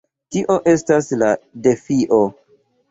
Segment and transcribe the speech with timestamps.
[0.35, 1.31] Tio estas la
[1.69, 2.23] defio!